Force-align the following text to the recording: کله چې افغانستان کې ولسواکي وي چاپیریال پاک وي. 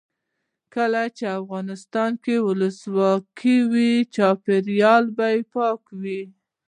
کله 0.75 1.03
چې 1.17 1.25
افغانستان 1.39 2.11
کې 2.23 2.35
ولسواکي 2.47 3.57
وي 3.71 3.91
چاپیریال 4.15 5.03
پاک 5.53 5.81
وي. 6.01 6.21